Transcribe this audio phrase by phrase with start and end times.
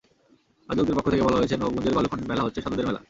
[0.69, 2.99] আয়োজকদের পক্ষ থেকে বলা হয়েছে, নবাবগঞ্জের বালুখন্ড মেলা হচ্ছে সাধুদের মেলা।